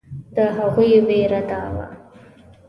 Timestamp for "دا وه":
1.49-1.85